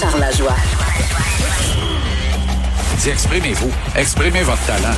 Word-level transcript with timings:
Jean-Charles 0.00 0.20
Lajoie. 0.20 0.54
Dis, 3.00 3.08
exprimez-vous. 3.10 3.70
Exprimez 3.96 4.42
votre 4.42 4.64
talent. 4.64 4.94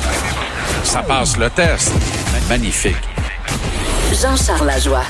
Ça 0.83 1.01
passe 1.01 1.37
le 1.37 1.49
test. 1.49 1.91
Magnifique. 2.47 2.95
Jean-Charles 4.21 4.67
Lajoie. 4.67 5.03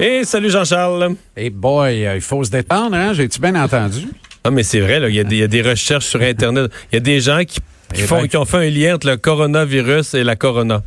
Et 0.00 0.24
salut 0.24 0.48
Jean-Charles. 0.50 1.14
Et 1.36 1.50
boy, 1.50 2.06
euh, 2.06 2.14
il 2.14 2.20
faut 2.22 2.42
se 2.42 2.50
détendre, 2.50 2.96
hein? 2.96 3.12
J'ai-tu 3.12 3.38
bien 3.38 3.54
entendu? 3.62 4.06
Ah, 4.44 4.50
mais 4.50 4.62
c'est 4.62 4.80
vrai, 4.80 4.98
là, 4.98 5.10
il 5.10 5.14
y, 5.14 5.20
a 5.20 5.24
des- 5.24 5.36
il 5.36 5.40
y 5.40 5.44
a 5.44 5.48
des 5.48 5.60
recherches 5.62 6.06
sur 6.06 6.22
Internet. 6.22 6.70
Il 6.90 6.94
y 6.94 6.98
a 6.98 7.00
des 7.00 7.20
gens 7.20 7.40
qui, 7.40 7.60
qui 7.92 8.02
Eh 8.02 8.06
font, 8.06 8.22
ben. 8.22 8.28
qui 8.28 8.36
ont 8.38 8.46
fait 8.46 8.66
un 8.66 8.70
lien 8.70 8.94
entre 8.94 9.08
le 9.08 9.18
coronavirus 9.18 10.14
et 10.14 10.24
la 10.24 10.36
corona. 10.36 10.82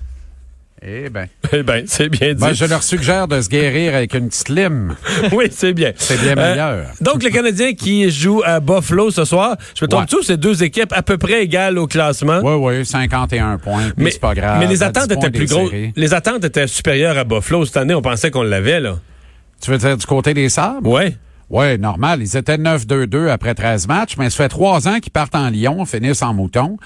Eh 0.81 1.09
bien. 1.09 1.25
Eh 1.51 1.61
bien, 1.63 1.83
c'est 1.87 2.07
bien 2.09 2.33
dit. 2.33 2.39
Ben, 2.41 2.53
je 2.53 2.63
leur 2.65 2.83
suggère 2.83 3.27
de 3.27 3.41
se 3.41 3.49
guérir 3.49 3.95
avec 3.95 4.13
une 4.13 4.29
petite 4.29 4.47
lime. 4.49 4.95
oui, 5.33 5.47
c'est 5.51 5.73
bien. 5.73 5.91
C'est 5.97 6.19
bien 6.21 6.37
Euh, 6.37 6.51
meilleur. 6.51 6.85
donc, 7.01 7.21
le 7.23 7.29
Canadien 7.31 7.73
qui 7.73 8.09
joue 8.09 8.41
à 8.45 8.59
Buffalo 8.61 9.11
ce 9.11 9.25
soir, 9.25 9.57
je 9.75 9.83
me 9.83 9.89
trompe 9.89 10.07
tout, 10.07 10.23
c'est 10.23 10.37
deux 10.37 10.63
équipes 10.63 10.93
à 10.95 11.01
peu 11.01 11.17
près 11.17 11.43
égales 11.43 11.77
au 11.77 11.85
classement? 11.87 12.39
Oui, 12.41 12.77
oui, 12.77 12.85
51 12.85 13.57
points. 13.57 13.91
Mais, 13.97 14.11
c'est 14.11 14.19
pas 14.21 14.33
grave. 14.33 14.59
mais 14.59 14.67
les 14.67 14.81
attentes 14.81 15.09
10 15.09 15.15
étaient 15.15 15.31
plus 15.31 15.47
grosses. 15.49 15.71
Les 15.97 16.13
attentes 16.13 16.45
étaient 16.45 16.67
supérieures 16.67 17.17
à 17.17 17.25
Buffalo. 17.25 17.65
Cette 17.65 17.77
année, 17.77 17.93
on 17.93 18.01
pensait 18.01 18.31
qu'on 18.31 18.43
l'avait, 18.43 18.79
là. 18.79 18.99
Tu 19.61 19.71
veux 19.71 19.77
dire 19.77 19.97
du 19.97 20.05
côté 20.05 20.33
des 20.33 20.47
sables? 20.47 20.87
Ouais. 20.87 21.17
Oui, 21.49 21.77
normal. 21.77 22.21
Ils 22.21 22.37
étaient 22.37 22.57
9-2-2 22.57 23.27
après 23.27 23.53
13 23.53 23.87
matchs, 23.87 24.15
mais 24.17 24.29
ça 24.29 24.37
fait 24.43 24.49
trois 24.49 24.87
ans 24.87 24.99
qu'ils 25.01 25.11
partent 25.11 25.35
en 25.35 25.49
Lyon, 25.49 25.83
finissent 25.85 26.21
en 26.21 26.33
mouton. 26.33 26.77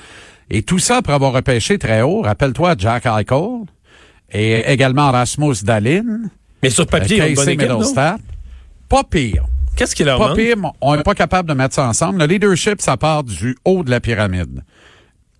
Et 0.50 0.64
tout 0.64 0.80
ça 0.80 0.98
après 0.98 1.14
avoir 1.14 1.34
repêché 1.34 1.78
très 1.78 2.02
haut. 2.02 2.22
Rappelle-toi 2.22 2.76
Jack 2.78 3.06
Eichel 3.06 3.66
et 4.34 4.72
également 4.72 5.12
Rasmus 5.12 5.56
Dalin, 5.64 6.04
Mais 6.62 6.70
sur 6.70 6.88
papier, 6.88 7.22
euh, 7.22 7.28
ils 7.30 7.40
ont 7.40 7.44
une 7.44 7.58
bonne 7.58 7.82
équipe. 7.84 7.96
Pas 8.90 9.04
pire. 9.04 9.46
Qu'est-ce 9.76 9.96
qui 9.96 10.04
leur 10.04 10.20
Pas 10.20 10.30
manque? 10.30 10.38
pire, 10.38 10.58
mais 10.58 10.70
on 10.82 10.96
n'est 10.96 11.04
pas 11.04 11.16
capable 11.16 11.50
de 11.50 11.54
mettre 11.54 11.76
ça 11.76 11.88
ensemble. 11.88 12.20
Le 12.20 12.26
leadership, 12.26 12.82
ça 12.82 12.98
part 12.98 13.24
du 13.24 13.56
haut 13.66 13.84
de 13.84 13.90
la 13.90 14.00
pyramide. 14.00 14.64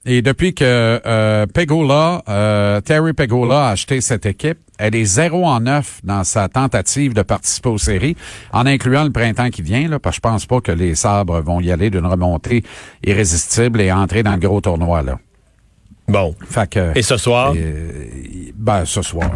Et 0.06 0.22
depuis 0.22 0.54
que 0.54 0.66
euh, 1.06 1.46
Pegula, 1.46 2.24
euh, 2.28 2.82
Terry 2.82 3.14
Pegula 3.14 3.68
a 3.68 3.72
acheté 3.72 4.02
cette 4.02 4.26
équipe, 4.26 4.58
elle 4.78 4.96
est 4.96 5.06
0 5.06 5.46
en 5.46 5.62
9 5.62 6.02
dans 6.04 6.24
sa 6.26 6.50
tentative 6.50 7.14
de 7.14 7.22
participer 7.22 7.70
aux 7.70 7.78
séries, 7.78 8.18
en 8.52 8.66
incluant 8.66 9.04
le 9.06 9.12
printemps 9.12 9.50
qui 9.50 9.62
vient, 9.62 9.88
là, 9.88 10.00
parce 10.00 10.16
que 10.16 10.28
je 10.28 10.32
pense 10.32 10.46
pas 10.46 10.60
que 10.60 10.72
les 10.74 10.96
sabres 10.96 11.40
vont 11.42 11.62
y 11.62 11.72
aller 11.72 11.90
d'une 11.90 12.06
remontée 12.06 12.64
irrésistible 13.06 13.80
et 13.80 13.92
entrer 13.94 14.24
dans 14.24 14.34
le 14.34 14.40
gros 14.40 14.60
tournoi. 14.60 15.04
Là. 15.04 15.20
Bon. 16.08 16.36
Fait 16.50 16.70
que, 16.70 16.98
Et 16.98 17.02
ce 17.02 17.18
soir? 17.18 17.54
euh, 17.56 18.06
ben, 18.56 18.86
ce 18.86 19.02
soir. 19.02 19.32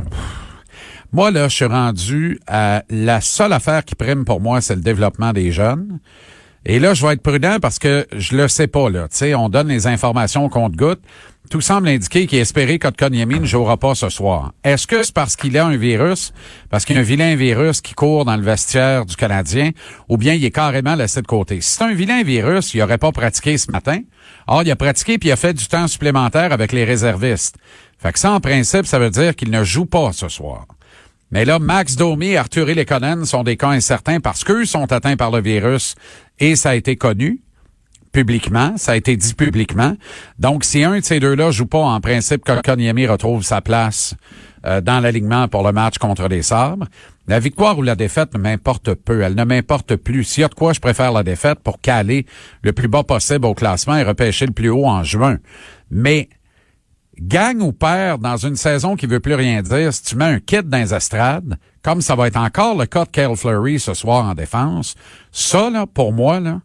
Moi, 1.13 1.31
là, 1.31 1.47
je 1.47 1.55
suis 1.55 1.65
rendu 1.65 2.39
à 2.47 2.83
la 2.89 3.21
seule 3.21 3.53
affaire 3.53 3.83
qui 3.85 3.95
prime 3.95 4.25
pour 4.25 4.41
moi, 4.41 4.59
c'est 4.61 4.75
le 4.75 4.81
développement 4.81 5.31
des 5.31 5.51
jeunes. 5.51 5.99
Et 6.69 6.79
là, 6.79 6.93
je 6.93 7.05
vais 7.07 7.13
être 7.13 7.21
prudent 7.21 7.59
parce 7.61 7.79
que 7.79 8.05
je 8.11 8.35
le 8.35 8.49
sais 8.49 8.67
pas, 8.67 8.89
là. 8.89 9.07
Tu 9.07 9.15
sais, 9.15 9.35
on 9.35 9.47
donne 9.47 9.69
les 9.69 9.87
informations 9.87 10.43
au 10.43 10.49
compte-goutte. 10.49 10.99
Tout 11.49 11.61
semble 11.61 11.87
indiquer 11.87 12.27
qu'il 12.27 12.39
espérait 12.39 12.77
qu'Otkoniemi 12.77 13.39
ne 13.39 13.45
jouera 13.45 13.77
pas 13.77 13.95
ce 13.95 14.09
soir. 14.09 14.51
Est-ce 14.65 14.85
que 14.85 15.01
c'est 15.01 15.13
parce 15.13 15.37
qu'il 15.37 15.57
a 15.57 15.65
un 15.65 15.77
virus, 15.77 16.33
parce 16.69 16.83
qu'il 16.83 16.97
y 16.97 16.99
a 16.99 17.01
un 17.01 17.05
vilain 17.05 17.37
virus 17.37 17.79
qui 17.79 17.93
court 17.93 18.25
dans 18.25 18.35
le 18.35 18.43
vestiaire 18.43 19.05
du 19.05 19.15
Canadien, 19.15 19.71
ou 20.09 20.17
bien 20.17 20.33
il 20.33 20.43
est 20.43 20.51
carrément 20.51 20.95
laissé 20.95 21.21
de 21.21 21.27
côté? 21.27 21.61
Si 21.61 21.77
c'est 21.77 21.85
un 21.85 21.93
vilain 21.93 22.21
virus, 22.23 22.73
il 22.73 22.81
aurait 22.81 22.97
pas 22.97 23.13
pratiqué 23.13 23.57
ce 23.57 23.71
matin. 23.71 24.01
Or, 24.47 24.63
il 24.63 24.71
a 24.71 24.75
pratiqué 24.75 25.17
puis 25.17 25.29
il 25.29 25.31
a 25.31 25.37
fait 25.37 25.53
du 25.53 25.67
temps 25.67 25.87
supplémentaire 25.87 26.51
avec 26.51 26.73
les 26.73 26.83
réservistes. 26.83 27.55
Fait 27.97 28.11
que 28.11 28.19
ça, 28.19 28.33
en 28.33 28.41
principe, 28.41 28.85
ça 28.85 28.99
veut 28.99 29.09
dire 29.09 29.37
qu'il 29.37 29.51
ne 29.51 29.63
joue 29.63 29.85
pas 29.85 30.11
ce 30.11 30.27
soir. 30.27 30.65
Mais 31.31 31.45
là, 31.45 31.59
Max 31.59 31.95
Domi 31.95 32.27
et 32.27 32.37
Arthur 32.37 32.67
Lekonen 32.67 33.25
sont 33.25 33.43
des 33.43 33.57
cas 33.57 33.69
incertains 33.69 34.19
parce 34.19 34.43
qu'eux 34.43 34.65
sont 34.65 34.91
atteints 34.91 35.17
par 35.17 35.31
le 35.31 35.41
virus 35.41 35.95
et 36.39 36.55
ça 36.55 36.69
a 36.69 36.75
été 36.75 36.95
connu 36.95 37.41
publiquement, 38.13 38.77
ça 38.77 38.93
a 38.93 38.95
été 38.95 39.15
dit 39.15 39.33
publiquement. 39.33 39.95
Donc, 40.39 40.63
si 40.63 40.83
un 40.83 40.99
de 40.99 41.03
ces 41.03 41.19
deux-là 41.19 41.51
joue 41.51 41.65
pas, 41.65 41.83
en 41.83 41.99
principe, 41.99 42.43
Kotkaniemi 42.43 43.05
retrouve 43.05 43.43
sa 43.43 43.61
place 43.61 44.15
euh, 44.65 44.81
dans 44.81 44.99
l'alignement 44.99 45.47
pour 45.47 45.63
le 45.63 45.71
match 45.71 45.97
contre 45.97 46.27
les 46.27 46.41
Sabres. 46.41 46.87
La 47.27 47.39
victoire 47.39 47.77
ou 47.77 47.83
la 47.83 47.95
défaite 47.95 48.35
m'importe 48.35 48.93
peu. 48.95 49.21
Elle 49.21 49.35
ne 49.35 49.43
m'importe 49.43 49.97
plus. 49.97 50.23
S'il 50.23 50.41
y 50.41 50.43
a 50.45 50.47
de 50.47 50.55
quoi, 50.55 50.73
je 50.73 50.79
préfère 50.79 51.11
la 51.11 51.23
défaite 51.23 51.59
pour 51.59 51.79
caler 51.79 52.25
le 52.63 52.73
plus 52.73 52.87
bas 52.87 53.03
possible 53.03 53.45
au 53.45 53.53
classement 53.53 53.97
et 53.97 54.03
repêcher 54.03 54.45
le 54.45 54.53
plus 54.53 54.69
haut 54.69 54.87
en 54.87 55.03
juin. 55.03 55.37
Mais 55.91 56.29
gagne 57.19 57.61
ou 57.61 57.71
perd 57.71 58.21
dans 58.21 58.37
une 58.37 58.55
saison 58.55 58.95
qui 58.95 59.07
veut 59.07 59.19
plus 59.19 59.35
rien 59.35 59.61
dire, 59.61 59.93
si 59.93 60.03
tu 60.03 60.15
mets 60.15 60.25
un 60.25 60.39
kit 60.39 60.63
dans 60.63 60.77
les 60.77 60.93
estrades, 60.93 61.57
comme 61.81 62.01
ça 62.01 62.15
va 62.15 62.27
être 62.27 62.37
encore 62.37 62.77
le 62.77 62.85
cas 62.85 63.05
de 63.05 63.09
Kyle 63.09 63.35
Fleury 63.35 63.79
ce 63.79 63.93
soir 63.93 64.25
en 64.25 64.33
défense, 64.33 64.95
ça, 65.31 65.69
là, 65.69 65.85
pour 65.87 66.13
moi, 66.13 66.39
là, 66.39 66.61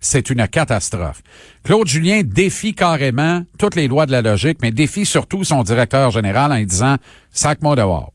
c'est 0.00 0.30
une 0.30 0.46
catastrophe. 0.46 1.22
Claude 1.64 1.88
Julien 1.88 2.22
défie 2.24 2.74
carrément 2.74 3.42
toutes 3.58 3.74
les 3.74 3.88
lois 3.88 4.06
de 4.06 4.12
la 4.12 4.22
logique, 4.22 4.58
mais 4.62 4.70
défie 4.70 5.04
surtout 5.04 5.42
son 5.42 5.62
directeur 5.62 6.10
général 6.10 6.52
en 6.52 6.62
disant 6.62 6.96
«sac-moi 7.30 7.74
dehors». 7.74 8.12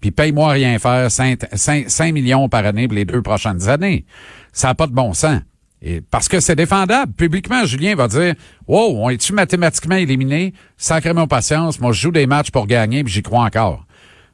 Puis 0.00 0.10
paye-moi 0.10 0.52
rien 0.52 0.78
faire, 0.78 1.10
5, 1.10 2.12
millions 2.14 2.48
par 2.48 2.64
année 2.64 2.88
pour 2.88 2.94
les 2.94 3.04
deux 3.04 3.20
prochaines 3.20 3.68
années. 3.68 4.06
Ça 4.52 4.68
n'a 4.68 4.74
pas 4.74 4.86
de 4.86 4.94
bon 4.94 5.12
sens. 5.12 5.40
Et 5.82 6.00
parce 6.00 6.28
que 6.28 6.40
c'est 6.40 6.56
défendable. 6.56 7.12
Publiquement, 7.12 7.64
Julien 7.64 7.94
va 7.94 8.08
dire 8.08 8.34
Wow, 8.68 8.98
on 8.98 9.08
est-tu 9.08 9.32
mathématiquement 9.32 9.96
éliminé? 9.96 10.52
Sacrément 10.76 11.26
patience, 11.26 11.80
moi 11.80 11.92
je 11.92 12.00
joue 12.02 12.12
des 12.12 12.26
matchs 12.26 12.50
pour 12.50 12.66
gagner, 12.66 13.02
puis 13.02 13.12
j'y 13.12 13.22
crois 13.22 13.44
encore. 13.44 13.86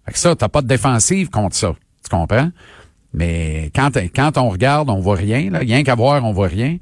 Fait 0.05 0.13
que 0.13 0.19
ça, 0.19 0.35
t'as 0.35 0.49
pas 0.49 0.63
de 0.63 0.67
défensive 0.69 1.31
contre 1.31 1.57
ça. 1.57 1.75
Tu 2.03 2.11
comprends? 2.11 2.51
Mais 3.13 3.71
quand, 3.75 3.97
quand 4.15 4.39
on 4.39 4.51
regarde, 4.51 4.91
on 4.91 5.01
voit 5.01 5.17
rien, 5.17 5.51
là. 5.51 5.61
Rien 5.61 5.83
qu'à 5.83 5.95
voir, 5.95 6.23
on 6.25 6.33
voit 6.33 6.49
rien. 6.49 6.77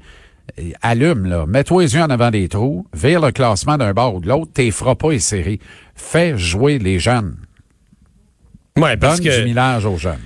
Et 0.57 0.73
allume, 0.81 1.25
là. 1.25 1.45
Mets-toi 1.47 1.83
les 1.83 1.95
yeux 1.95 2.01
en 2.01 2.09
avant 2.09 2.29
des 2.29 2.49
trous. 2.49 2.85
Vire 2.93 3.21
le 3.21 3.31
classement 3.31 3.77
d'un 3.77 3.93
bord 3.93 4.15
ou 4.15 4.19
de 4.19 4.27
l'autre. 4.27 4.51
T'es 4.53 4.69
feras 4.71 4.95
pas 4.95 5.11
les 5.11 5.19
séries. 5.19 5.59
Fais 5.95 6.37
jouer 6.37 6.77
les 6.77 6.99
jeunes. 6.99 7.37
Ouais, 8.77 8.97
parce 8.97 9.21
Donne 9.21 9.31
que. 9.31 9.39
du 9.39 9.45
millage 9.45 9.85
aux 9.85 9.97
jeunes. 9.97 10.19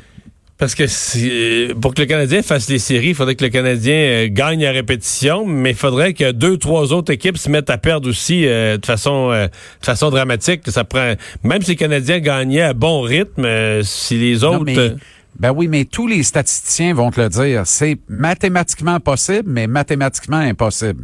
Parce 0.60 0.76
que 0.76 0.84
euh, 0.84 1.74
pour 1.74 1.94
que 1.94 2.02
le 2.02 2.06
Canadien 2.08 2.42
fasse 2.42 2.70
les 2.70 2.80
séries, 2.80 3.10
il 3.10 3.16
faudrait 3.16 3.36
que 3.36 3.46
le 3.46 3.50
Canadien 3.50 3.94
euh, 3.96 4.28
gagne 4.30 4.66
à 4.66 4.72
répétition, 4.72 5.46
mais 5.46 5.70
il 5.72 5.76
faudrait 5.76 6.14
que 6.14 6.32
deux, 6.34 6.58
trois 6.58 6.92
autres 6.92 7.14
équipes 7.14 7.38
se 7.38 7.50
mettent 7.50 7.70
à 7.70 7.78
perdre 7.78 8.10
aussi 8.10 8.46
euh, 8.46 8.78
de 8.78 8.86
façon 8.86 9.32
euh, 9.32 9.48
de 9.48 9.86
façon 9.86 10.10
dramatique. 10.10 10.64
Ça 10.68 10.84
prend 10.84 11.14
même 11.44 11.62
si 11.62 11.72
les 11.72 11.76
Canadiens 11.78 12.20
gagnaient 12.20 12.62
à 12.62 12.74
bon 12.74 13.00
rythme, 13.02 13.46
euh, 13.46 13.84
si 13.84 14.18
les 14.20 14.40
Non, 14.40 14.56
autres 14.56 14.64
mais- 14.66 14.96
ben 15.40 15.54
oui, 15.56 15.70
mais 15.70 15.86
tous 15.86 16.08
les 16.08 16.24
statisticiens 16.24 16.94
vont 16.94 17.10
te 17.12 17.22
le 17.22 17.30
dire. 17.30 17.62
C'est 17.66 17.98
mathématiquement 18.10 19.00
possible, 19.00 19.50
mais 19.50 19.68
mathématiquement 19.68 20.38
impossible. 20.40 21.04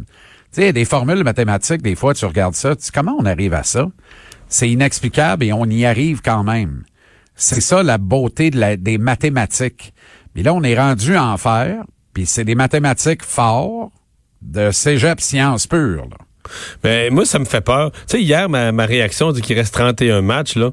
Tu 0.52 0.56
sais, 0.56 0.62
il 0.62 0.66
y 0.66 0.68
a 0.68 0.72
des 0.72 0.84
formules 0.84 1.24
mathématiques, 1.24 1.80
des 1.80 1.94
fois, 1.94 2.12
tu 2.12 2.26
regardes 2.26 2.54
ça, 2.54 2.76
tu 2.76 2.82
dis, 2.82 2.90
comment 2.92 3.16
on 3.18 3.24
arrive 3.24 3.54
à 3.54 3.62
ça? 3.62 3.86
C'est 4.48 4.68
inexplicable 4.68 5.44
et 5.44 5.52
on 5.54 5.64
y 5.64 5.86
arrive 5.86 6.20
quand 6.22 6.44
même. 6.44 6.82
C'est 7.36 7.60
ça 7.60 7.82
la 7.82 7.98
beauté 7.98 8.50
de 8.50 8.58
la- 8.58 8.76
des 8.76 8.98
mathématiques. 8.98 9.92
Mais 10.34 10.42
là, 10.42 10.54
on 10.54 10.62
est 10.62 10.78
rendu 10.78 11.16
en 11.16 11.36
faire, 11.36 11.84
puis 12.12 12.26
c'est 12.26 12.44
des 12.44 12.54
mathématiques 12.54 13.22
forts 13.22 13.90
de 14.42 14.70
cégep 14.70 15.20
sciences 15.20 15.66
pures. 15.66 16.06
là. 16.10 16.16
Ben, 16.82 17.12
moi, 17.12 17.24
ça 17.26 17.38
me 17.40 17.44
fait 17.44 17.60
peur. 17.60 17.90
Tu 17.92 17.98
sais, 18.06 18.22
hier, 18.22 18.48
ma, 18.48 18.70
ma 18.70 18.86
réaction 18.86 19.32
dit 19.32 19.42
qu'il 19.42 19.56
reste 19.58 19.74
31 19.74 20.22
matchs, 20.22 20.56
là. 20.56 20.70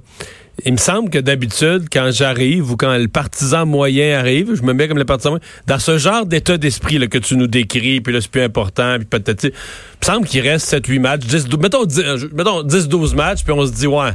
Il 0.66 0.74
me 0.74 0.78
semble 0.78 1.10
que 1.10 1.18
d'habitude, 1.18 1.88
quand 1.92 2.12
j'arrive 2.12 2.70
ou 2.72 2.78
quand 2.78 2.96
le 2.96 3.08
partisan 3.08 3.66
moyen 3.66 4.20
arrive, 4.20 4.54
je 4.54 4.62
me 4.62 4.74
mets 4.74 4.88
comme 4.88 5.00
le 5.00 5.06
partisan 5.06 5.32
moyen, 5.32 5.44
dans 5.66 5.80
ce 5.80 5.98
genre 5.98 6.28
d'état 6.28 6.58
d'esprit 6.60 7.00
que 7.10 7.18
tu 7.18 7.36
nous 7.38 7.48
décris, 7.48 8.02
puis 8.02 8.14
là, 8.14 8.22
c'est 8.22 8.30
plus 8.30 8.44
important, 8.44 8.98
puis 8.98 9.06
peut-être... 9.08 9.46
Il 9.46 9.50
me 9.50 10.06
semble 10.06 10.28
qu'il 10.28 10.48
reste 10.48 10.72
7-8 10.72 11.00
matchs, 11.00 11.22
10, 11.26 11.46
12, 11.48 11.60
mettons, 11.60 11.86
10, 11.86 12.00
euh, 12.02 12.30
mettons 12.34 12.62
10-12 12.62 13.16
matchs, 13.16 13.44
puis 13.44 13.52
on 13.52 13.66
se 13.66 13.72
dit, 13.72 13.88
ouais, 13.88 14.12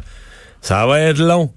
ça 0.61 0.87
va 0.87 1.01
être 1.01 1.19
long. 1.19 1.53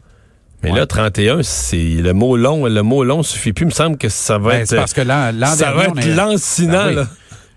Mais 0.64 0.72
Ouais. 0.72 0.80
là, 0.80 0.86
31, 0.86 1.42
c'est 1.44 1.78
le 1.78 2.14
mot 2.14 2.38
long. 2.38 2.66
Le 2.68 2.82
mot 2.84 3.04
long 3.04 3.24
suffit 3.24 3.52
plus. 3.54 3.64
Il 3.64 3.68
me 3.68 3.72
semble 3.72 3.98
que 3.98 4.10
ça 4.10 4.38
va 4.38 4.52
Ben, 4.52 4.62
être... 4.62 4.76
parce 4.76 4.94
que 4.94 5.02
l'an 5.02 5.32
l'an 5.34 5.48
ça 5.48 5.74
dernier, 5.74 5.94
va 5.94 6.02
être 6.02 6.16
lancinant, 6.16 6.72
Ben 6.86 6.88
oui. 6.90 6.96
là. 6.96 7.08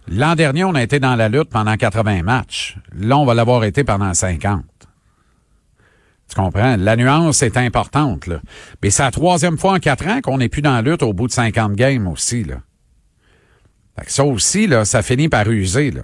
L'an 0.09 0.35
dernier, 0.35 0.65
on 0.65 0.75
a 0.75 0.83
été 0.83 1.01
dans 1.01 1.15
la 1.17 1.29
lutte 1.29 1.49
pendant 1.51 1.77
80 1.77 2.23
matchs. 2.23 2.77
Là, 2.99 3.17
on 3.19 3.25
va 3.25 3.35
l'avoir 3.35 3.65
été 3.65 3.85
pendant 3.85 4.13
50. 4.13 4.63
Tu 6.29 6.35
comprends? 6.37 6.77
La 6.79 6.97
nuance 6.97 7.43
est 7.43 7.57
importante, 7.57 8.27
là. 8.27 8.41
Mais 8.83 8.91
c'est 8.91 9.03
la 9.03 9.11
troisième 9.11 9.59
fois 9.59 9.75
en 9.75 9.79
quatre 9.79 10.07
ans 10.07 10.21
qu'on 10.23 10.39
n'est 10.39 10.49
plus 10.49 10.63
dans 10.63 10.75
la 10.75 10.83
lutte 10.83 11.03
au 11.03 11.13
bout 11.13 11.27
de 11.27 11.33
50 11.33 11.73
games 11.75 12.07
aussi, 12.09 12.45
là. 12.45 12.57
Fait 13.99 14.07
que 14.07 14.13
ça 14.13 14.25
aussi, 14.25 14.67
là, 14.67 14.85
ça 14.85 15.03
finit 15.03 15.29
par 15.29 15.49
user, 15.49 15.91
là. 15.93 16.03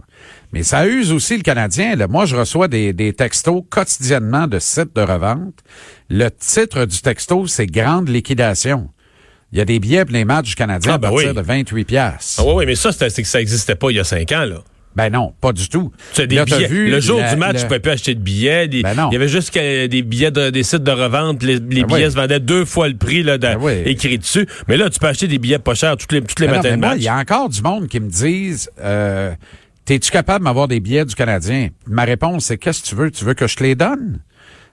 Mais 0.52 0.62
ça 0.62 0.86
use 0.86 1.12
aussi 1.12 1.36
le 1.36 1.42
Canadien. 1.42 1.96
Là. 1.96 2.06
Moi, 2.08 2.24
je 2.24 2.36
reçois 2.36 2.68
des, 2.68 2.92
des 2.92 3.12
textos 3.12 3.62
quotidiennement 3.70 4.46
de 4.46 4.58
sites 4.58 4.94
de 4.94 5.00
revente. 5.00 5.54
Le 6.08 6.28
titre 6.30 6.84
du 6.86 7.00
texto, 7.00 7.46
c'est 7.46 7.66
Grande 7.66 8.08
liquidation. 8.08 8.90
Il 9.52 9.58
y 9.58 9.60
a 9.60 9.64
des 9.64 9.80
billets 9.80 10.04
pour 10.04 10.12
les 10.14 10.24
matchs 10.24 10.50
du 10.50 10.54
Canadien 10.54 10.92
Ah, 10.92 10.94
à 10.94 10.98
ben 10.98 11.08
partir 11.10 11.28
oui. 11.30 11.34
de 11.34 11.40
28 11.40 11.84
piastres. 11.84 12.40
Ah 12.40 12.44
oui, 12.46 12.52
oui, 12.56 12.66
mais 12.66 12.74
ça, 12.76 12.92
c'est 12.92 13.10
que 13.22 13.28
ça 13.28 13.38
n'existait 13.38 13.74
pas 13.74 13.90
il 13.90 13.96
y 13.96 14.00
a 14.00 14.04
cinq 14.04 14.30
ans, 14.32 14.44
là. 14.44 14.58
Ben 14.96 15.08
non, 15.08 15.32
pas 15.40 15.52
du 15.52 15.68
tout. 15.68 15.92
Tu 16.14 16.22
as 16.22 16.26
des 16.26 16.34
Là, 16.34 16.44
billets. 16.44 16.66
vu 16.66 16.90
le 16.90 16.98
jour 17.00 17.20
la- 17.20 17.32
du 17.32 17.36
match, 17.38 17.54
le- 17.54 17.60
tu 17.60 17.66
pouvais 17.66 17.78
plus 17.78 17.92
acheter 17.92 18.14
de 18.14 18.20
billets. 18.20 18.66
Des- 18.66 18.82
Ben 18.82 18.94
non. 18.94 19.08
Il 19.10 19.14
y 19.14 19.16
avait 19.16 19.28
juste 19.28 19.54
des 19.54 20.02
billets 20.02 20.32
de- 20.32 20.50
des 20.50 20.62
sites 20.64 20.82
de 20.82 20.90
revente. 20.90 21.42
Les, 21.44 21.54
les 21.54 21.60
Ben 21.60 21.86
billets 21.86 22.06
oui. 22.06 22.10
se 22.10 22.16
vendaient 22.16 22.40
deux 22.40 22.64
fois 22.64 22.88
le 22.88 22.96
prix 22.96 23.22
là, 23.22 23.38
de- 23.38 23.42
Ben 23.46 23.58
oui. 23.60 23.82
écrit 23.86 24.18
dessus. 24.18 24.46
Mais 24.66 24.76
là, 24.76 24.90
tu 24.90 24.98
peux 24.98 25.06
acheter 25.06 25.28
des 25.28 25.38
billets 25.38 25.60
pas 25.60 25.74
chers 25.74 25.96
tous 25.96 26.12
les, 26.12 26.20
tous 26.22 26.40
les 26.40 26.46
Ben 26.48 26.52
non, 26.54 26.56
matins 26.58 26.70
mais 26.70 26.76
de 26.76 26.80
moi, 26.80 26.88
match. 26.90 26.98
il 26.98 27.04
y 27.04 27.08
a 27.08 27.16
encore 27.16 27.48
du 27.48 27.62
monde 27.62 27.86
qui 27.88 28.00
me 28.00 28.08
disent 28.08 28.68
euh, 28.80 29.32
T'es-tu 29.84 30.10
capable 30.10 30.44
d'avoir 30.44 30.68
des 30.68 30.78
billets 30.80 31.04
du 31.04 31.14
Canadien? 31.14 31.68
Ma 31.86 32.04
réponse, 32.04 32.44
c'est 32.46 32.58
qu'est-ce 32.58 32.82
que 32.82 32.88
tu 32.88 32.94
veux? 32.94 33.10
Tu 33.10 33.24
veux 33.24 33.34
que 33.34 33.46
je 33.48 33.56
te 33.56 33.62
les 33.64 33.74
donne? 33.74 34.20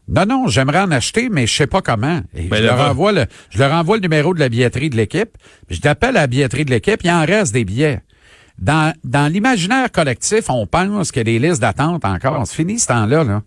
Non, 0.09 0.25
non, 0.25 0.47
j'aimerais 0.47 0.79
en 0.79 0.91
acheter, 0.91 1.27
mais 1.29 1.47
je 1.47 1.53
sais 1.55 1.67
pas 1.67 1.81
comment. 1.81 2.21
Et 2.35 2.43
Ben 2.43 2.57
je, 2.57 2.63
leur 2.63 2.79
envoie 2.79 3.11
le, 3.11 3.25
je 3.49 3.57
leur 3.59 3.71
envoie 3.73 3.97
le 3.97 4.01
numéro 4.03 4.33
de 4.33 4.39
la 4.39 4.47
billetterie 4.49 4.89
de 4.89 4.95
l'équipe. 4.95 5.29
puis 5.67 5.75
Je 5.75 5.81
t'appelle 5.81 6.15
à 6.17 6.21
la 6.21 6.27
billetterie 6.27 6.65
de 6.65 6.69
l'équipe, 6.71 7.01
il 7.03 7.09
en 7.11 7.25
reste 7.25 7.53
des 7.53 7.65
billets. 7.65 8.01
Dans, 8.57 8.93
l'imaginaire 9.31 9.91
collectif, 9.91 10.49
on 10.49 10.65
pense 10.65 11.15
a 11.15 11.23
des 11.23 11.39
listes 11.39 11.61
d'attente 11.61 12.05
encore. 12.05 12.45
C'est 12.47 12.55
fini 12.55 12.79
ce 12.79 12.87
temps-là, 12.87 13.23
là. 13.23 13.41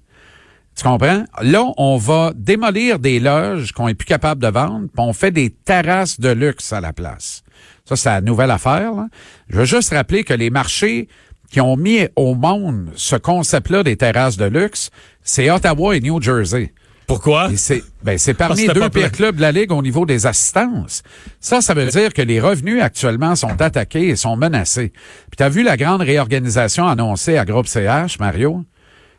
Tu 0.77 0.85
comprends? 0.85 1.25
Là, 1.43 1.65
on 1.77 1.97
va 1.97 2.33
démolir 2.35 3.01
des 3.01 3.19
loges 3.19 3.73
qu'on 3.73 3.89
est 3.89 3.95
plus 3.95 4.07
capable 4.07 4.41
de 4.41 4.49
vendre, 4.49 4.87
puis 4.87 5.05
on 5.05 5.12
fait 5.12 5.33
des 5.33 5.51
terrasses 5.51 6.21
de 6.21 6.31
luxe 6.31 6.73
à 6.73 6.81
la 6.81 6.93
place. 6.93 7.43
Ça, 7.85 7.97
c'est 7.97 8.09
la 8.09 8.21
nouvelle 8.21 8.53
affaire. 8.53 8.95
là. 8.95 9.09
Je 9.49 9.59
veux 9.59 9.65
juste 9.65 9.93
rappeler 9.93 10.23
que 10.23 10.33
les 10.33 10.49
marchés 10.49 11.09
qui 11.51 11.61
ont 11.61 11.77
mis 11.77 12.06
au 12.15 12.35
monde 12.35 12.91
ce 12.95 13.17
concept-là 13.17 13.83
des 13.83 13.97
terrasses 13.97 14.37
de 14.37 14.45
luxe, 14.45 14.91
c'est 15.23 15.51
Ottawa 15.51 15.97
et 15.97 16.01
New 16.01 16.23
Jersey. 16.23 16.73
Pourquoi? 17.11 17.51
C'est 17.57 17.83
ben, 18.05 18.17
parmi 18.39 18.69
les 18.69 18.73
deux 18.73 18.89
pires 18.89 19.11
clubs 19.11 19.35
de 19.35 19.41
la 19.41 19.51
Ligue 19.51 19.73
au 19.73 19.83
niveau 19.83 20.07
des 20.07 20.27
assistances. 20.27 21.03
Ça, 21.41 21.61
ça 21.61 21.75
veut 21.75 21.87
dire 21.87 22.12
que 22.12 22.23
les 22.23 22.39
revenus 22.39 22.81
actuellement 22.81 23.35
sont 23.35 23.61
attaqués 23.61 24.11
et 24.11 24.17
sont 24.17 24.37
menacés. 24.37 24.93
Puis 25.29 25.37
t'as 25.37 25.49
vu 25.49 25.65
la 25.65 25.77
grande 25.77 26.03
réorganisation 26.03 26.87
annoncée 26.87 27.37
à 27.37 27.45
Groupe 27.45 27.67
CH, 27.67 28.21
Mario? 28.21 28.65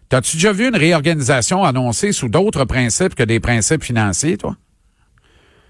T'as-tu 0.07 0.37
déjà 0.37 0.53
vu 0.53 0.69
une 0.69 0.75
réorganisation 0.77 1.65
annoncée 1.65 2.13
sous 2.13 2.29
d'autres 2.29 2.63
principes 2.63 3.13
que 3.13 3.23
des 3.23 3.41
principes 3.41 3.83
financiers, 3.83 4.37
toi? 4.37 4.55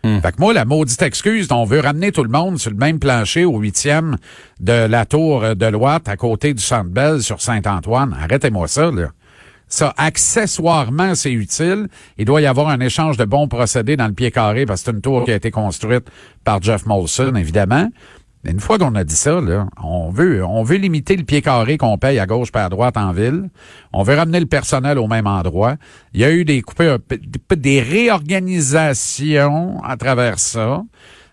Fait 0.04 0.32
que 0.32 0.40
moi, 0.40 0.54
la 0.54 0.66
maudite 0.66 1.02
excuse, 1.02 1.48
on 1.52 1.64
veut 1.64 1.80
ramener 1.80 2.12
tout 2.12 2.24
le 2.24 2.30
monde 2.30 2.60
sur 2.60 2.72
le 2.72 2.78
même 2.78 3.00
plancher 3.00 3.46
au 3.46 3.58
huitième 3.58 4.18
de 4.60 4.86
la 4.86 5.06
tour 5.06 5.56
de 5.56 5.66
l'Ouate 5.68 6.08
à 6.08 6.18
côté 6.18 6.54
du 6.54 6.62
Centre 6.62 6.90
Bell 6.90 7.22
sur 7.22 7.42
Saint-Antoine. 7.42 8.16
Arrêtez-moi 8.20 8.68
ça, 8.68 8.90
là. 8.92 9.10
Ça, 9.72 9.94
accessoirement, 9.96 11.16
c'est 11.16 11.32
utile. 11.32 11.88
Il 12.18 12.26
doit 12.26 12.42
y 12.42 12.46
avoir 12.46 12.68
un 12.68 12.82
échange 12.82 13.16
de 13.16 13.24
bons 13.24 13.48
procédés 13.48 13.96
dans 13.96 14.08
le 14.08 14.14
pied 14.14 14.30
carré 14.30 14.66
parce 14.66 14.82
que 14.82 14.88
c'est 14.88 14.92
une 14.92 15.00
tour 15.00 15.24
qui 15.24 15.32
a 15.32 15.36
été 15.36 15.50
construite 15.50 16.10
par 16.44 16.62
Jeff 16.62 16.86
Molson, 16.86 17.36
évidemment. 17.36 17.88
Une 18.44 18.60
fois 18.60 18.78
qu'on 18.78 18.94
a 18.96 19.06
dit 19.06 19.16
ça, 19.16 19.40
là, 19.40 19.70
on 19.82 20.10
veut, 20.10 20.44
on 20.44 20.64
veut 20.64 20.76
limiter 20.76 21.16
le 21.16 21.24
pied 21.24 21.42
carré 21.42 21.78
qu'on 21.78 21.98
paye 21.98 22.20
à 22.20 22.26
gauche 22.26 22.50
et 22.54 22.58
à 22.58 22.68
droite 22.68 22.98
en 22.98 23.14
ville. 23.14 23.50
On 23.94 24.04
veut 24.04 24.16
ramener 24.16 24.42
le 24.42 24.46
personnel 24.46 25.00
au 25.00 25.08
même 25.08 25.26
endroit. 25.26 25.78
Il 26.14 26.20
y 26.20 26.26
a 26.26 26.32
eu 26.32 26.44
des 26.44 26.62
coupés, 26.62 26.98
des 27.56 27.82
réorganisations 27.82 29.82
à 29.86 29.96
travers 29.96 30.40
ça. 30.40 30.84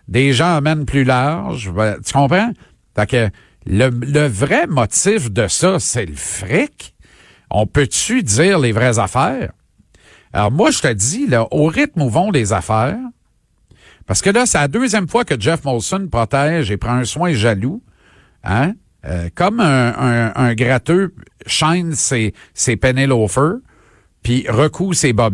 Des 0.07 0.31
gens 0.31 0.55
amènent 0.55 0.85
plus 0.85 1.03
large. 1.03 1.73
Ben, 1.73 1.97
tu 2.05 2.13
comprends? 2.13 2.51
Fait 2.95 3.05
que 3.05 3.29
le, 3.65 3.89
le 3.89 4.27
vrai 4.27 4.65
motif 4.65 5.29
de 5.29 5.49
ça, 5.49 5.77
c'est 5.79 6.05
le 6.05 6.15
fric. 6.15 6.95
On 7.49 7.65
peut-tu 7.65 8.23
dire 8.23 8.59
les 8.59 8.71
vraies 8.71 8.99
affaires? 8.99 9.51
Alors 10.33 10.51
moi, 10.51 10.71
je 10.71 10.79
te 10.79 10.93
dis, 10.93 11.27
là, 11.27 11.47
au 11.51 11.65
rythme 11.67 12.03
où 12.03 12.09
vont 12.09 12.31
les 12.31 12.53
affaires, 12.53 12.99
parce 14.05 14.21
que 14.21 14.29
là, 14.29 14.45
c'est 14.45 14.57
la 14.57 14.67
deuxième 14.67 15.07
fois 15.07 15.25
que 15.25 15.39
Jeff 15.39 15.63
Molson 15.63 16.07
protège 16.11 16.71
et 16.71 16.77
prend 16.77 16.93
un 16.93 17.05
soin 17.05 17.33
jaloux, 17.33 17.83
hein? 18.43 18.73
Euh, 19.05 19.29
comme 19.33 19.61
un, 19.61 19.93
un, 19.97 20.33
un 20.35 20.53
gratteux 20.55 21.13
chaîne 21.45 21.93
ses, 21.93 22.33
ses 22.53 22.75
penny 22.75 23.05
loafers, 23.05 23.59
puis 24.23 24.45
recoue 24.49 24.93
ses 24.93 25.13
bas 25.13 25.29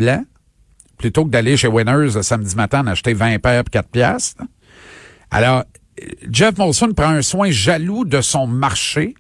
plutôt 0.98 1.26
que 1.26 1.30
d'aller 1.30 1.58
chez 1.58 1.68
Winners 1.68 2.14
le 2.16 2.22
samedi 2.22 2.56
matin 2.56 2.82
en 2.82 2.88
acheter 2.88 3.14
20 3.14 3.40
paires 3.40 3.64
pour 3.64 3.72
4 3.72 3.90
piastres. 3.90 4.44
Alors, 5.32 5.64
Jeff 6.30 6.58
Molson 6.58 6.94
prend 6.94 7.10
un 7.10 7.22
soin 7.22 7.50
jaloux 7.50 8.06
de 8.06 8.22
son 8.22 8.46
marché. 8.48 9.16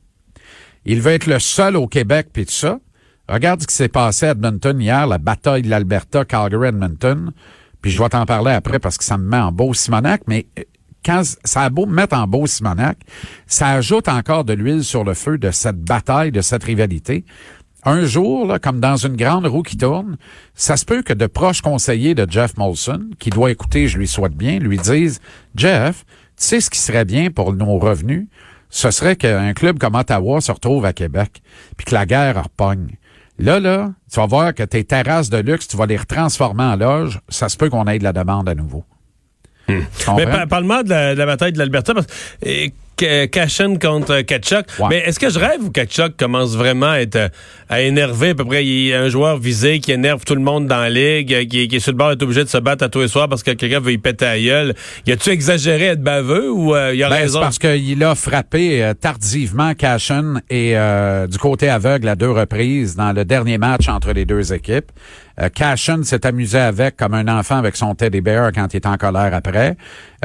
Il 0.86 1.02
veut 1.02 1.14
être 1.14 1.26
le 1.26 1.40
seul 1.40 1.76
au 1.76 1.88
Québec, 1.88 2.28
puis 2.32 2.46
tout 2.46 2.54
ça. 2.54 2.80
Regarde 3.28 3.62
ce 3.62 3.68
qui 3.68 3.76
s'est 3.76 3.90
passé 3.90 4.28
à 4.28 4.32
Edmonton 4.32 4.80
hier, 4.80 5.08
la 5.08 5.18
bataille 5.18 5.64
de 5.64 5.70
l'Alberta, 5.70 6.26
Calgary-Edmonton. 6.26 7.32
Puis 7.82 7.92
je 7.92 8.02
vais 8.02 8.10
t'en 8.10 8.26
parler 8.26 8.52
après 8.52 8.80
parce 8.80 8.98
que 8.98 9.04
ça 9.04 9.18
me 9.18 9.28
met 9.28 9.38
en 9.38 9.52
beau 9.52 9.74
Simonac, 9.74 10.22
mais 10.28 10.48
euh, 10.60 10.64
quand 11.04 11.22
ça 11.44 11.62
a 11.62 11.70
beau 11.70 11.86
me 11.86 11.94
mettre 11.94 12.16
en 12.16 12.28
beau 12.28 12.48
Simonac, 12.48 12.98
ça 13.48 13.70
ajoute 13.70 14.08
encore 14.08 14.44
de 14.44 14.54
l'huile 14.54 14.84
sur 14.84 15.04
le 15.04 15.14
feu 15.14 15.38
de 15.38 15.52
cette 15.52 15.80
bataille, 15.82 16.32
de 16.32 16.42
cette 16.42 16.64
rivalité. 16.64 17.26
Un 17.84 18.06
jour, 18.06 18.56
comme 18.62 18.80
dans 18.80 18.96
une 18.96 19.16
grande 19.16 19.46
roue 19.46 19.62
qui 19.62 19.78
tourne, 19.78 20.18
ça 20.56 20.76
se 20.76 20.86
peut 20.86 21.04
que 21.04 21.14
de 21.14 21.28
proches 21.28 21.62
conseillers 21.62 22.16
de 22.16 22.26
Jeff 22.28 22.58
Molson, 22.58 23.12
qui 23.20 23.30
doit 23.30 23.52
écouter, 23.52 23.88
je 23.88 24.00
lui 24.00 24.08
souhaite 24.08 24.34
bien, 24.34 24.58
lui 24.58 24.78
disent, 24.78 25.22
Jeff, 25.56 26.04
tu 26.08 26.24
sais 26.38 26.62
ce 26.62 26.72
qui 26.72 26.80
serait 26.80 27.06
bien 27.06 27.30
pour 27.30 27.54
nos 27.54 27.78
revenus? 27.78 28.28
Ce 28.72 28.90
serait 28.90 29.16
qu'un 29.16 29.54
club 29.54 29.78
comme 29.78 29.94
Ottawa 29.94 30.42
se 30.42 30.52
retrouve 30.52 30.86
à 30.86 30.94
Québec, 30.94 31.44
puis 31.78 31.86
que 31.86 31.94
la 31.94 32.08
guerre 32.08 32.44
repogne. 32.44 32.98
Là, 33.38 33.60
là, 33.60 33.92
tu 34.12 34.20
vas 34.20 34.26
voir 34.28 34.54
que 34.54 34.64
tes 34.64 34.84
terrasses 34.84 35.30
de 35.30 35.38
luxe, 35.38 35.68
tu 35.68 35.78
vas 35.78 35.86
les 35.86 35.98
retransformer 35.98 36.64
en 36.64 36.76
loge. 36.76 37.20
Ça 37.30 37.50
se 37.50 37.58
peut 37.58 37.70
qu'on 37.70 37.86
ait 37.86 38.00
de 38.00 38.04
la 38.04 38.14
demande 38.14 38.48
à 38.48 38.56
nouveau. 38.56 38.84
Tu 39.68 39.76
Mais 40.16 40.48
parle-moi 40.48 40.84
de 40.84 40.90
la, 40.90 41.14
de 41.16 41.20
la 41.20 41.26
bataille 41.26 41.52
de 41.52 41.58
l'Alberta. 41.58 41.94
parce 41.94 42.08
Cashin 42.98 43.78
contre 43.78 44.22
Kachuk. 44.22 44.66
Ouais. 44.80 44.88
Mais 44.90 44.98
est-ce 45.00 45.20
que 45.20 45.30
je 45.30 45.40
rêve 45.40 45.64
ou 45.64 45.70
Kachuk 45.72 46.16
commence 46.18 46.56
vraiment 46.56 46.92
à 46.92 47.00
être 47.00 47.16
euh, 47.16 47.28
à 47.70 47.82
énerver? 47.82 48.30
À 48.30 48.36
peu 48.36 48.46
près? 48.46 48.66
Il 48.66 48.88
y 48.88 48.94
a 48.94 49.02
un 49.02 49.10
joueur 49.10 49.38
visé 49.38 49.80
qui 49.80 49.92
énerve 49.92 50.24
tout 50.26 50.36
le 50.36 50.42
monde 50.42 50.68
dans 50.68 50.78
la 50.80 50.90
ligue, 50.90 51.34
euh, 51.34 51.46
qui, 51.46 51.68
qui 51.68 51.76
est 51.76 51.80
sur 51.80 51.92
le 51.92 51.98
bord 51.98 52.10
d'être 52.10 52.24
obligé 52.24 52.44
de 52.44 52.50
se 52.50 52.58
battre 52.58 52.84
à 52.86 52.90
tous 52.90 53.02
les 53.02 53.08
soirs 53.08 53.28
parce 53.30 53.44
que 53.44 53.52
quelqu'un 53.52 53.80
veut 53.80 53.92
y 53.92 53.98
péter 53.98 54.26
à 54.26 54.40
gueule. 54.40 54.74
Y 55.06 55.12
a-tu 55.12 55.30
exagéré 55.30 55.90
à 55.90 55.92
être 55.94 56.04
baveux 56.04 56.50
ou 56.52 56.76
euh, 56.76 56.94
il 56.96 57.04
a 57.04 57.10
Ben, 57.10 57.16
raison? 57.16 57.40
parce 57.42 57.60
qu'il 57.60 58.04
a 58.04 58.16
frappé 58.16 58.92
tardivement 59.02 59.74
Cashin 59.74 60.42
et 60.50 60.78
euh, 60.78 61.28
du 61.28 61.38
côté 61.38 61.70
aveugle 61.70 62.08
à 62.08 62.16
deux 62.16 62.32
reprises 62.32 62.96
dans 62.96 63.12
le 63.14 63.26
dernier 63.26 63.58
match 63.58 63.88
entre 63.90 64.12
les 64.14 64.26
deux 64.26 64.54
équipes. 64.54 64.92
Euh, 65.42 65.50
Cashin 65.50 66.04
s'est 66.04 66.26
amusé 66.26 66.58
avec 66.60 66.96
comme 66.96 67.14
un 67.14 67.28
enfant 67.28 67.58
avec 67.58 67.76
son 67.76 67.94
teddy 67.94 68.22
bear 68.22 68.52
quand 68.54 68.74
il 68.74 68.78
est 68.78 68.86
en 68.86 68.96
colère 68.98 69.34
après. 69.34 69.76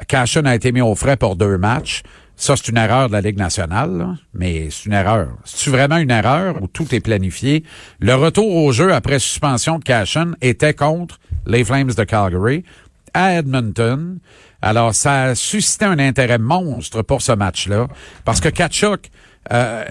Cashin 0.09 0.45
a 0.47 0.55
été 0.55 0.71
mis 0.73 0.81
au 0.81 0.95
frais 0.95 1.17
pour 1.17 1.35
deux 1.37 1.59
matchs. 1.59 2.03
Ça, 2.41 2.57
c'est 2.57 2.69
une 2.69 2.79
erreur 2.79 3.09
de 3.09 3.13
la 3.13 3.21
Ligue 3.21 3.37
nationale, 3.37 4.17
mais 4.33 4.69
c'est 4.71 4.87
une 4.87 4.95
erreur. 4.95 5.29
C'est-tu 5.45 5.69
vraiment 5.69 5.99
une 5.99 6.11
erreur 6.11 6.63
où 6.63 6.69
tout 6.69 6.95
est 6.95 7.01
planifié? 7.01 7.65
Le 7.99 8.15
retour 8.15 8.57
au 8.57 8.73
jeu 8.73 8.95
après 8.95 9.19
suspension 9.19 9.79
de 9.79 9.85
Cashin 9.85 10.33
était 10.41 10.73
contre 10.73 11.21
les 11.45 11.63
Flames 11.65 11.93
de 11.93 12.03
Calgary 12.03 12.65
à 13.13 13.35
Edmonton. 13.35 14.21
Alors, 14.63 14.95
ça 14.95 15.25
a 15.25 15.35
suscité 15.35 15.85
un 15.85 15.99
intérêt 15.99 16.39
monstre 16.39 17.03
pour 17.03 17.21
ce 17.21 17.33
match-là, 17.33 17.89
parce 18.25 18.41
que 18.41 18.49
Kachuk 18.49 19.11
euh, 19.53 19.85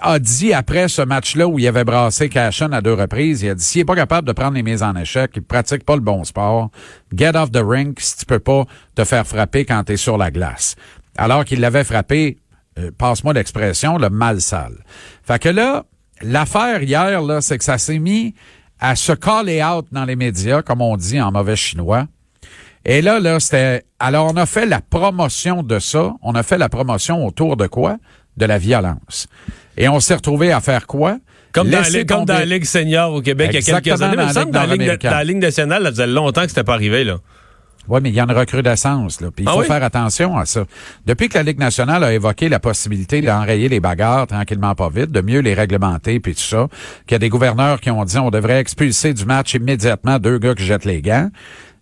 a 0.00 0.18
dit 0.18 0.52
après 0.52 0.88
ce 0.88 1.00
match-là 1.00 1.48
où 1.48 1.58
il 1.58 1.66
avait 1.66 1.84
brassé 1.84 2.28
Cashin 2.28 2.72
à 2.72 2.82
deux 2.82 2.92
reprises, 2.92 3.40
il 3.40 3.48
a 3.48 3.54
dit 3.54 3.64
s'il 3.64 3.80
est 3.80 3.86
pas 3.86 3.94
capable 3.94 4.28
de 4.28 4.32
prendre 4.32 4.56
les 4.56 4.62
mises 4.62 4.82
en 4.82 4.94
échec, 4.94 5.30
il 5.36 5.42
pratique 5.42 5.86
pas 5.86 5.94
le 5.94 6.02
bon 6.02 6.22
sport, 6.24 6.70
get 7.14 7.34
off 7.34 7.50
the 7.50 7.62
rink 7.64 7.98
si 7.98 8.18
tu 8.18 8.26
peux 8.26 8.40
pas 8.40 8.64
te 8.94 9.04
faire 9.04 9.26
frapper 9.26 9.64
quand 9.64 9.84
tu 9.84 9.94
es 9.94 9.96
sur 9.96 10.18
la 10.18 10.30
glace. 10.30 10.76
Alors 11.16 11.44
qu'il 11.44 11.60
l'avait 11.60 11.84
frappé, 11.84 12.38
euh, 12.78 12.90
passe-moi 12.96 13.32
l'expression, 13.32 13.98
le 13.98 14.10
mal 14.10 14.40
sale. 14.40 14.76
Fait 15.22 15.38
que 15.38 15.48
là, 15.48 15.84
l'affaire 16.22 16.82
hier, 16.82 17.22
là, 17.22 17.40
c'est 17.40 17.58
que 17.58 17.64
ça 17.64 17.78
s'est 17.78 17.98
mis 17.98 18.34
à 18.78 18.96
se 18.96 19.12
caller 19.12 19.62
out 19.62 19.86
dans 19.92 20.04
les 20.04 20.16
médias, 20.16 20.62
comme 20.62 20.82
on 20.82 20.96
dit 20.96 21.20
en 21.20 21.32
mauvais 21.32 21.56
chinois. 21.56 22.06
Et 22.84 23.02
là, 23.02 23.18
là, 23.18 23.40
c'était. 23.40 23.82
Alors, 23.98 24.30
on 24.32 24.36
a 24.36 24.46
fait 24.46 24.66
la 24.66 24.80
promotion 24.80 25.62
de 25.62 25.78
ça. 25.78 26.14
On 26.22 26.34
a 26.34 26.42
fait 26.42 26.58
la 26.58 26.68
promotion 26.68 27.26
autour 27.26 27.56
de 27.56 27.66
quoi? 27.66 27.96
De 28.36 28.46
la 28.46 28.58
violence. 28.58 29.26
Et 29.76 29.88
on 29.88 29.98
s'est 29.98 30.14
retrouvé 30.14 30.52
à 30.52 30.60
faire 30.60 30.86
quoi? 30.86 31.18
Comme, 31.52 31.70
dans, 31.70 31.80
la 31.80 32.04
comme 32.04 32.26
dans 32.26 32.34
la 32.34 32.44
Ligue 32.44 32.66
senior 32.66 33.14
au 33.14 33.22
Québec 33.22 33.48
il 33.50 33.54
y 33.54 33.58
a 33.58 33.62
quelques 33.62 33.86
Exactement, 33.86 34.22
années. 34.22 34.32
Dans 34.32 34.60
la 34.60 34.66
dans 34.66 34.66
la 34.66 34.76
Ligue, 34.76 35.02
dans 35.02 35.10
la 35.10 35.24
Ligue 35.24 35.38
nationale, 35.38 35.84
ça 35.84 35.90
faisait 35.90 36.06
longtemps 36.06 36.42
que 36.42 36.48
c'était 36.48 36.64
pas 36.64 36.74
arrivé. 36.74 37.02
Là. 37.02 37.16
Oui, 37.88 38.00
mais 38.02 38.10
il 38.10 38.14
y 38.14 38.20
a 38.20 38.24
une 38.24 38.32
recrudescence, 38.32 39.20
là. 39.20 39.28
Puis 39.30 39.44
il 39.44 39.48
Ah 39.48 39.52
faut 39.52 39.60
oui? 39.60 39.66
faire 39.66 39.82
attention 39.82 40.36
à 40.36 40.44
ça. 40.46 40.64
Depuis 41.06 41.28
que 41.28 41.36
la 41.38 41.42
Ligue 41.42 41.58
nationale 41.58 42.02
a 42.04 42.12
évoqué 42.12 42.48
la 42.48 42.58
possibilité 42.60 43.20
d'enrayer 43.22 43.68
les 43.68 43.80
bagarres 43.80 44.26
tranquillement 44.26 44.74
pas 44.74 44.88
vite, 44.88 45.10
de 45.10 45.20
mieux 45.20 45.40
les 45.40 45.54
réglementer, 45.54 46.20
puis 46.20 46.34
tout 46.34 46.40
ça, 46.40 46.68
qu'il 47.06 47.14
y 47.14 47.16
a 47.16 47.18
des 47.18 47.28
gouverneurs 47.28 47.80
qui 47.80 47.90
ont 47.90 48.04
dit 48.04 48.18
on 48.18 48.30
devrait 48.30 48.58
expulser 48.60 49.14
du 49.14 49.24
match 49.24 49.54
immédiatement 49.54 50.18
deux 50.18 50.38
gars 50.38 50.54
qui 50.54 50.64
jettent 50.64 50.84
les 50.84 51.02
gants. 51.02 51.30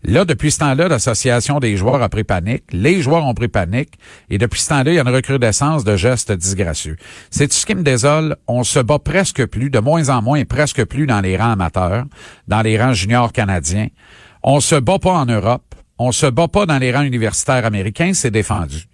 Là, 0.06 0.26
depuis 0.26 0.50
ce 0.50 0.58
temps-là, 0.58 0.88
l'association 0.88 1.60
des 1.60 1.78
joueurs 1.78 2.02
a 2.02 2.10
pris 2.10 2.24
panique. 2.24 2.64
Les 2.72 3.00
joueurs 3.00 3.24
ont 3.24 3.32
pris 3.32 3.48
panique. 3.48 3.92
Et 4.28 4.36
depuis 4.36 4.60
ce 4.60 4.68
temps-là, 4.68 4.90
il 4.90 4.94
y 4.96 4.98
a 4.98 5.00
une 5.02 5.08
recrudescence 5.08 5.82
de 5.82 5.96
gestes 5.96 6.30
disgracieux. 6.30 6.96
C'est 7.30 7.50
ce 7.50 7.64
qui 7.64 7.74
me 7.74 7.82
désole? 7.82 8.36
On 8.46 8.64
se 8.64 8.80
bat 8.80 8.98
presque 8.98 9.46
plus, 9.46 9.70
de 9.70 9.78
moins 9.78 10.10
en 10.10 10.20
moins, 10.20 10.44
presque 10.44 10.84
plus 10.84 11.06
dans 11.06 11.22
les 11.22 11.38
rangs 11.38 11.52
amateurs, 11.52 12.04
dans 12.48 12.60
les 12.60 12.78
rangs 12.78 12.92
juniors 12.92 13.32
canadiens. 13.32 13.86
On 14.42 14.60
se 14.60 14.74
bat 14.74 14.98
pas 14.98 15.12
en 15.12 15.24
Europe. 15.24 15.63
On 15.98 16.12
se 16.12 16.26
bat 16.26 16.48
pas 16.48 16.66
dans 16.66 16.78
les 16.78 16.92
rangs 16.92 17.02
universitaires 17.02 17.64
américains. 17.64 18.12
C'est 18.14 18.30
défendu. 18.30 18.84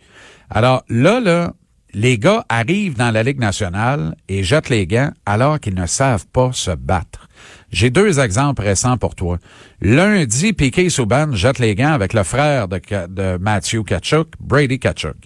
Alors 0.50 0.84
là, 0.88 1.20
là, 1.20 1.52
les 1.92 2.18
gars 2.18 2.44
arrivent 2.48 2.96
dans 2.96 3.10
la 3.10 3.22
Ligue 3.22 3.38
nationale 3.38 4.14
et 4.28 4.42
jettent 4.42 4.68
les 4.68 4.86
gants 4.86 5.10
alors 5.26 5.58
qu'ils 5.58 5.74
ne 5.74 5.86
savent 5.86 6.26
pas 6.26 6.50
se 6.52 6.70
battre. 6.70 7.28
J'ai 7.72 7.90
deux 7.90 8.20
exemples 8.20 8.62
récents 8.62 8.98
pour 8.98 9.14
toi. 9.14 9.38
Lundi, 9.80 10.52
Piquet 10.52 10.88
Souban 10.88 11.32
jette 11.32 11.58
les 11.58 11.74
gants 11.74 11.92
avec 11.92 12.12
le 12.12 12.22
frère 12.22 12.68
de, 12.68 12.80
de 13.08 13.38
Matthew 13.38 13.84
Kachuk, 13.84 14.28
Brady 14.40 14.78
Kachuk. 14.78 15.16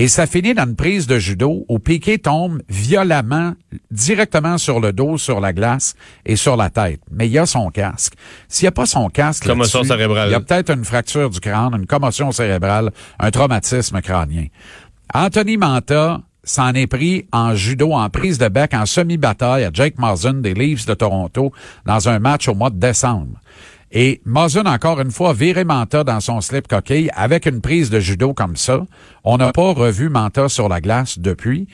Et 0.00 0.06
ça 0.06 0.28
finit 0.28 0.54
dans 0.54 0.62
une 0.62 0.76
prise 0.76 1.08
de 1.08 1.18
judo 1.18 1.66
où 1.68 1.80
Piquet 1.80 2.18
tombe 2.18 2.62
violemment, 2.68 3.54
directement 3.90 4.56
sur 4.56 4.78
le 4.78 4.92
dos, 4.92 5.18
sur 5.18 5.40
la 5.40 5.52
glace 5.52 5.96
et 6.24 6.36
sur 6.36 6.56
la 6.56 6.70
tête. 6.70 7.00
Mais 7.10 7.26
il 7.26 7.32
y 7.32 7.38
a 7.38 7.46
son 7.46 7.68
casque. 7.70 8.12
S'il 8.46 8.66
n'y 8.66 8.68
a 8.68 8.72
pas 8.72 8.86
son 8.86 9.08
casque, 9.08 9.44
Commotion 9.44 9.80
là-dessus, 9.80 9.92
cérébrale. 9.92 10.28
Il 10.28 10.32
y 10.32 10.34
a 10.36 10.40
peut-être 10.40 10.70
une 10.70 10.84
fracture 10.84 11.30
du 11.30 11.40
crâne, 11.40 11.74
une 11.74 11.86
commotion 11.86 12.30
cérébrale, 12.30 12.92
un 13.18 13.30
traumatisme 13.32 14.00
crânien. 14.00 14.46
Anthony 15.12 15.56
Manta 15.56 16.20
s'en 16.44 16.74
est 16.74 16.86
pris 16.86 17.26
en 17.32 17.56
judo, 17.56 17.92
en 17.92 18.08
prise 18.08 18.38
de 18.38 18.46
bec, 18.46 18.74
en 18.74 18.86
semi-bataille 18.86 19.64
à 19.64 19.70
Jake 19.72 19.98
Marsden 19.98 20.42
des 20.42 20.54
Leafs 20.54 20.86
de 20.86 20.94
Toronto 20.94 21.52
dans 21.86 22.08
un 22.08 22.20
match 22.20 22.46
au 22.46 22.54
mois 22.54 22.70
de 22.70 22.78
décembre. 22.78 23.40
Et 23.90 24.20
Marsden, 24.24 24.66
encore 24.68 25.00
une 25.00 25.10
fois, 25.10 25.32
viré 25.32 25.64
Manta 25.64 26.04
dans 26.04 26.20
son 26.20 26.40
slip 26.40 26.68
coquille 26.68 27.10
avec 27.14 27.46
une 27.46 27.60
prise 27.60 27.88
de 27.90 28.00
judo 28.00 28.34
comme 28.34 28.56
ça. 28.56 28.84
On 29.24 29.38
n'a 29.38 29.52
pas 29.52 29.72
revu 29.72 30.08
Manta 30.10 30.48
sur 30.48 30.68
la 30.68 30.80
glace 30.80 31.18
depuis. 31.18 31.66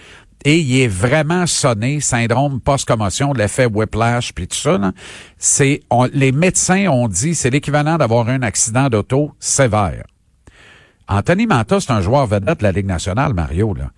Et 0.46 0.58
il 0.58 0.80
est 0.82 0.88
vraiment 0.88 1.46
sonné, 1.46 2.00
syndrome 2.00 2.60
post-commotion, 2.60 3.32
l'effet 3.32 3.64
whiplash, 3.66 4.32
puis 4.34 4.46
tout 4.46 4.56
ça. 4.56 4.76
là. 4.76 4.92
C'est, 5.38 5.80
les 6.12 6.32
médecins 6.32 6.86
ont 6.88 7.08
dit 7.08 7.34
c'est 7.34 7.48
l'équivalent 7.50 7.96
d'avoir 7.96 8.28
un 8.28 8.42
accident 8.42 8.88
d'auto 8.90 9.32
sévère. 9.40 10.04
Anthony 11.08 11.46
Manta, 11.46 11.80
c'est 11.80 11.92
un 11.92 12.00
joueur 12.02 12.26
vedette 12.26 12.58
de 12.58 12.62
la 12.64 12.72
Ligue 12.72 12.86
nationale, 12.86 13.34
Mario. 13.34 13.74
Là. 13.74 13.90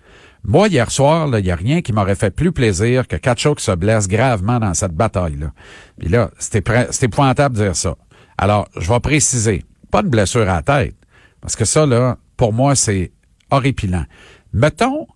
Moi, 0.43 0.69
hier 0.69 0.89
soir, 0.89 1.27
il 1.37 1.43
n'y 1.43 1.51
a 1.51 1.55
rien 1.55 1.81
qui 1.81 1.91
m'aurait 1.91 2.15
fait 2.15 2.31
plus 2.31 2.53
plaisir 2.53 3.07
que 3.07 3.17
Kachuk 3.17 3.59
se 3.59 3.71
blesse 3.73 4.07
gravement 4.07 4.59
dans 4.59 4.73
cette 4.73 4.93
bataille-là. 4.93 5.51
Puis 5.99 6.07
là, 6.09 6.31
c'était 6.39 6.61
pré- 6.61 6.87
c'est 6.91 7.05
épouvantable 7.07 7.57
de 7.57 7.63
dire 7.63 7.75
ça. 7.75 7.95
Alors, 8.37 8.67
je 8.77 8.91
vais 8.91 8.99
préciser, 8.99 9.63
pas 9.91 10.03
de 10.03 10.09
blessure 10.09 10.41
à 10.49 10.55
la 10.55 10.61
tête, 10.61 10.95
parce 11.41 11.55
que 11.55 11.65
ça, 11.65 11.85
là, 11.85 12.17
pour 12.35 12.53
moi, 12.53 12.75
c'est 12.75 13.11
horripilant. 13.49 14.05
Mettons 14.53 15.07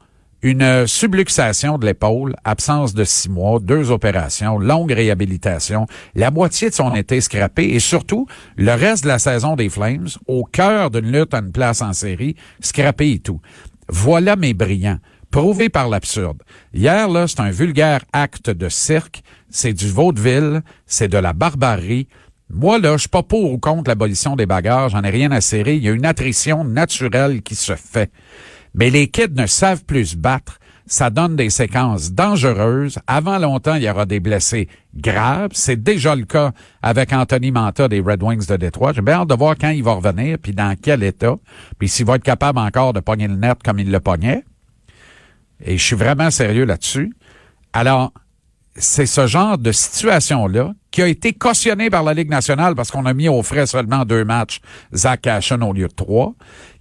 une 0.44 0.88
subluxation 0.88 1.78
de 1.78 1.86
l'épaule, 1.86 2.36
absence 2.44 2.96
de 2.96 3.04
six 3.04 3.30
mois, 3.30 3.60
deux 3.60 3.92
opérations, 3.92 4.58
longue 4.58 4.92
réhabilitation, 4.92 5.86
la 6.16 6.32
moitié 6.32 6.70
de 6.70 6.74
son 6.74 6.96
été 6.96 7.22
scrappé 7.22 7.66
et 7.66 7.80
surtout 7.80 8.26
le 8.58 8.72
reste 8.72 9.04
de 9.04 9.10
la 9.10 9.20
saison 9.20 9.56
des 9.56 9.70
Flames, 9.70 10.08
au 10.26 10.44
cœur 10.44 10.90
d'une 10.90 11.12
lutte 11.12 11.36
à 11.36 11.40
une 11.40 11.52
place 11.52 11.84
en 11.84 11.94
série, 11.94 12.36
scrappé 12.60 13.12
et 13.12 13.20
tout. 13.20 13.40
Voilà 13.88 14.36
mes 14.36 14.54
brillants. 14.54 15.00
Prouvé 15.30 15.70
par 15.70 15.88
l'absurde. 15.88 16.42
Hier, 16.74 17.08
là, 17.08 17.26
c'est 17.26 17.40
un 17.40 17.52
vulgaire 17.52 18.02
acte 18.12 18.50
de 18.50 18.68
cirque. 18.68 19.24
C'est 19.50 19.72
du 19.72 19.88
vaudeville. 19.88 20.62
C'est 20.86 21.08
de 21.08 21.18
la 21.18 21.32
barbarie. 21.32 22.10
Moi, 22.54 22.80
là, 22.80 22.94
je 22.94 23.02
suis 23.02 23.10
pas 23.10 23.24
pour 23.24 23.52
ou 23.52 23.58
contre 23.58 23.90
l'abolition 23.90 24.36
des 24.36 24.46
bagarres. 24.46 24.90
J'en 24.90 25.04
ai 25.04 25.10
rien 25.10 25.32
à 25.32 25.42
serrer. 25.42 25.76
Il 25.76 25.84
y 25.84 25.90
a 25.90 25.94
une 25.94 26.06
attrition 26.06 26.64
naturelle 26.64 27.42
qui 27.42 27.56
se 27.56 27.76
fait. 27.76 28.12
Mais 28.74 28.90
les 28.90 29.10
kids 29.10 29.34
ne 29.36 29.46
savent 29.46 29.86
plus 29.86 30.08
se 30.08 30.18
battre. 30.18 30.60
Ça 30.86 31.10
donne 31.10 31.38
des 31.38 31.50
séquences 31.50 32.12
dangereuses. 32.12 33.00
Avant 33.08 33.38
longtemps, 33.38 33.76
il 33.76 33.84
y 33.84 33.90
aura 33.90 34.06
des 34.06 34.20
blessés 34.20 34.68
graves. 34.94 35.52
C'est 35.54 35.82
déjà 35.82 36.16
le 36.16 36.26
cas 36.26 36.52
avec 36.82 37.14
Anthony 37.14 37.52
Manta 37.52 37.88
des 37.88 38.02
Red 38.02 38.22
Wings 38.22 38.48
de 38.48 38.58
Détroit. 38.58 38.92
J'ai 38.92 39.02
bien 39.02 39.22
hâte 39.22 39.30
de 39.30 39.36
voir 39.36 39.56
quand 39.60 39.70
il 39.70 39.84
va 39.84 39.94
revenir, 39.94 40.38
puis 40.38 40.52
dans 40.54 40.76
quel 40.82 41.04
état, 41.04 41.36
puis 41.80 41.88
s'il 41.88 42.06
va 42.06 42.16
être 42.16 42.24
capable 42.24 42.60
encore 42.60 42.92
de 42.92 43.00
pogner 43.00 43.28
le 43.28 43.36
net 43.36 43.60
comme 43.64 43.80
il 43.80 43.90
le 43.90 44.00
pognait. 44.02 44.44
Et 45.64 45.78
je 45.78 45.84
suis 45.84 45.96
vraiment 45.96 46.32
sérieux 46.32 46.66
là-dessus. 46.66 47.14
Alors, 47.72 48.12
c'est 48.82 49.06
ce 49.06 49.28
genre 49.28 49.58
de 49.58 49.72
situation-là 49.72 50.74
qui 50.90 51.02
a 51.02 51.08
été 51.08 51.34
cautionné 51.34 51.90
par 51.90 52.04
la 52.04 52.14
Ligue 52.14 52.30
nationale 52.30 52.76
parce 52.76 52.92
qu'on 52.92 53.06
a 53.06 53.14
mis 53.14 53.30
au 53.30 53.44
frais 53.44 53.68
seulement 53.68 54.06
deux 54.06 54.26
matchs 54.26 54.60
Zach 54.94 55.22
Cashin 55.22 55.62
au 55.62 55.72
lieu 55.72 55.88
de 55.88 55.94
trois, 55.94 56.34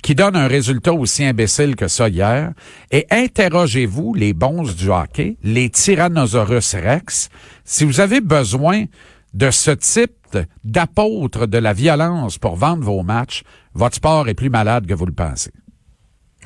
qui 0.02 0.14
donne 0.14 0.34
un 0.34 0.48
résultat 0.48 0.92
aussi 0.92 1.24
imbécile 1.24 1.76
que 1.76 1.88
ça 1.88 2.08
hier. 2.08 2.52
Et 2.90 3.06
interrogez-vous 3.10 4.14
les 4.14 4.32
bons 4.32 4.74
du 4.74 4.88
hockey, 4.88 5.36
les 5.42 5.68
Tyrannosaurus 5.68 6.74
Rex, 6.74 7.28
si 7.64 7.84
vous 7.84 8.00
avez 8.00 8.20
besoin 8.20 8.86
de 9.34 9.50
ce 9.50 9.70
type 9.70 10.38
d'apôtre 10.64 11.46
de 11.46 11.58
la 11.58 11.72
violence 11.72 12.38
pour 12.38 12.56
vendre 12.56 12.82
vos 12.82 13.02
matchs, 13.02 13.42
votre 13.74 13.96
sport 13.96 14.28
est 14.28 14.34
plus 14.34 14.50
malade 14.50 14.86
que 14.86 14.94
vous 14.94 15.06
le 15.06 15.12
pensez. 15.12 15.52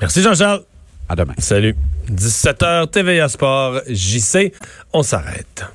Merci 0.01 0.21
Jean-Charles. 0.21 0.65
À 1.07 1.15
demain. 1.15 1.33
Salut. 1.37 1.75
17h, 2.11 2.89
TVA 2.89 3.29
Sport, 3.29 3.81
JC. 3.87 4.53
On 4.93 5.03
s'arrête. 5.03 5.65